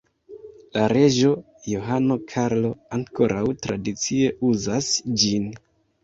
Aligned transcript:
La 0.75 0.83
reĝo 0.91 1.27
Johano 1.71 2.17
Karlo 2.31 2.71
ankoraŭ 2.97 3.43
tradicie 3.65 4.31
uzas 4.53 4.89
ĝin. 5.25 5.47